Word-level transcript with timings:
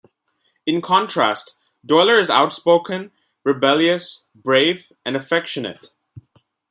In 0.65 0.81
contrast, 0.81 1.59
Doyler 1.85 2.19
is 2.19 2.31
outspoken, 2.31 3.11
rebellious, 3.45 4.25
brave, 4.33 4.91
and 5.05 5.15
affectionate. 5.15 5.93